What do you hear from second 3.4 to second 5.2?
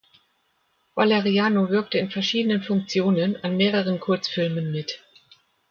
an mehreren Kurzfilmen mit.